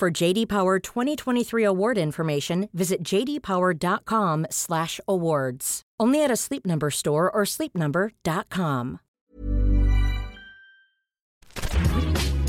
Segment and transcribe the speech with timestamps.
[0.00, 5.82] For JD Power 2023 award information, visit jdpower.com/awards.
[6.00, 9.00] Only at a Sleep Number store or sleepnumber.com.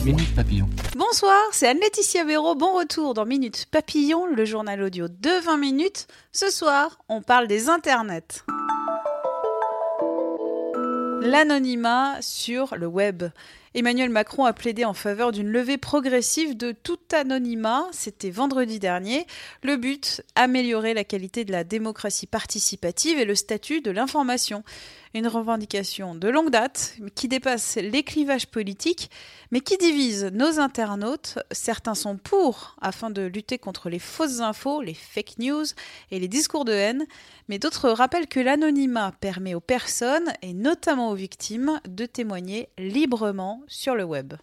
[0.06, 0.70] Minute Papillon.
[0.96, 2.56] Bonsoir, c'est Anne-Laetitia Béraud.
[2.56, 6.08] Bon retour dans Minute Papillon, le journal audio de 20 minutes.
[6.32, 8.46] Ce soir, on parle des internets.
[11.20, 13.26] L'anonymat sur le web.
[13.74, 17.88] Emmanuel Macron a plaidé en faveur d'une levée progressive de tout anonymat.
[17.94, 19.26] C'était vendredi dernier.
[19.64, 24.66] Le but, améliorer la qualité de la démocratie participative et le statut de l'information.
[25.14, 29.10] Une revendication de longue date qui dépasse les clivages politiques,
[29.52, 31.40] mais qui divise nos internautes.
[31.52, 35.66] Certains sont pour, afin de lutter contre les fausses infos, les fake news
[36.12, 37.06] et les discours de haine,
[37.50, 43.61] mais d'autres rappellent que l'anonymat permet aux personnes, et notamment aux victimes, de témoigner librement
[43.68, 44.34] sur le web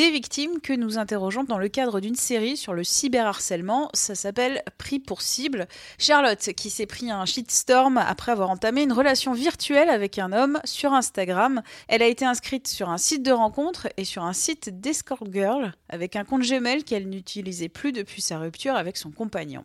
[0.00, 3.90] des victimes que nous interrogeons dans le cadre d'une série sur le cyberharcèlement.
[3.92, 5.66] Ça s'appelle Pris pour cible.
[5.98, 10.58] Charlotte, qui s'est pris un shitstorm après avoir entamé une relation virtuelle avec un homme
[10.64, 11.60] sur Instagram.
[11.88, 15.74] Elle a été inscrite sur un site de rencontre et sur un site d'escort girl
[15.88, 19.64] avec un compte Gmail qu'elle n'utilisait plus depuis sa rupture avec son compagnon.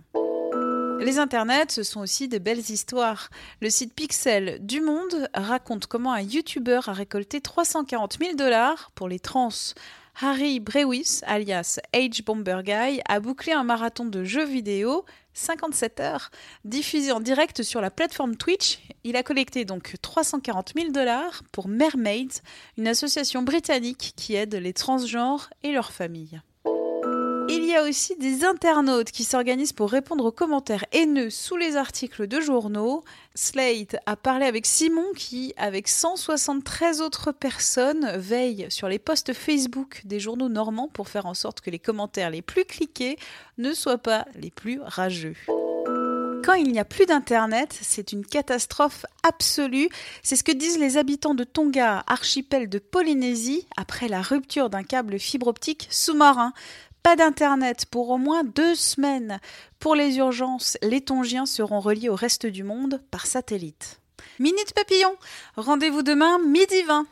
[1.00, 3.30] Les internets, ce sont aussi de belles histoires.
[3.62, 9.08] Le site Pixel du Monde raconte comment un YouTuber a récolté 340 000 dollars pour
[9.08, 9.50] les trans.
[10.22, 16.32] Harry Brewis, alias H Bomber Guy, a bouclé un marathon de jeux vidéo 57 heures,
[16.64, 18.80] diffusé en direct sur la plateforme Twitch.
[19.04, 22.42] Il a collecté donc 340 000 dollars pour Mermaids,
[22.78, 26.42] une association britannique qui aide les transgenres et leurs familles.
[27.76, 32.26] Y a aussi des internautes qui s'organisent pour répondre aux commentaires haineux sous les articles
[32.26, 33.04] de journaux.
[33.34, 40.04] Slate a parlé avec Simon qui, avec 173 autres personnes, veille sur les posts Facebook
[40.06, 43.18] des journaux normands pour faire en sorte que les commentaires les plus cliqués
[43.58, 45.36] ne soient pas les plus rageux.
[46.46, 49.90] Quand il n'y a plus d'Internet, c'est une catastrophe absolue.
[50.24, 54.84] C'est ce que disent les habitants de Tonga, archipel de Polynésie, après la rupture d'un
[54.84, 56.54] câble fibre optique sous-marin
[57.06, 59.40] pas d'Internet pour au moins deux semaines.
[59.78, 64.02] Pour les urgences, les Tongiens seront reliés au reste du monde par satellite.
[64.40, 65.14] Minute Papillon,
[65.56, 67.06] rendez-vous demain midi 20.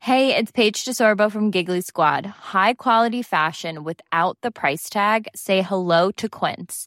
[0.00, 2.24] Hey, it's Paige DeSorbo from Giggly Squad.
[2.54, 5.28] High quality fashion without the price tag.
[5.34, 6.86] Say hello to Quince.